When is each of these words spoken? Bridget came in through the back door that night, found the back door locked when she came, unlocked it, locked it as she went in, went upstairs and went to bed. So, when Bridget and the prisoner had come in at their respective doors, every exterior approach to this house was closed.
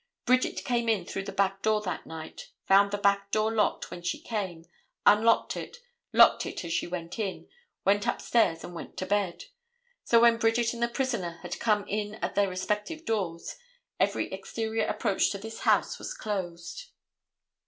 Bridget 0.25 0.63
came 0.65 0.89
in 0.89 1.05
through 1.05 1.25
the 1.25 1.31
back 1.31 1.61
door 1.61 1.79
that 1.81 2.07
night, 2.07 2.49
found 2.65 2.89
the 2.89 2.97
back 2.97 3.29
door 3.29 3.53
locked 3.53 3.91
when 3.91 4.01
she 4.01 4.19
came, 4.19 4.65
unlocked 5.05 5.55
it, 5.55 5.77
locked 6.11 6.43
it 6.47 6.65
as 6.65 6.73
she 6.73 6.87
went 6.87 7.19
in, 7.19 7.47
went 7.85 8.07
upstairs 8.07 8.63
and 8.63 8.73
went 8.73 8.97
to 8.97 9.05
bed. 9.05 9.43
So, 10.03 10.19
when 10.19 10.37
Bridget 10.37 10.73
and 10.73 10.81
the 10.81 10.87
prisoner 10.87 11.37
had 11.43 11.59
come 11.59 11.85
in 11.87 12.15
at 12.15 12.33
their 12.33 12.49
respective 12.49 13.05
doors, 13.05 13.55
every 13.99 14.33
exterior 14.33 14.87
approach 14.87 15.29
to 15.33 15.37
this 15.37 15.59
house 15.59 15.99
was 15.99 16.15
closed. 16.15 16.85